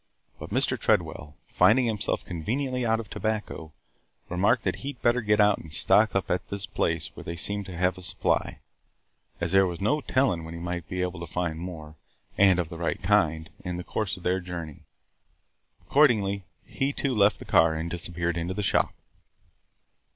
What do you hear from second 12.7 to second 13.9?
right kind, in the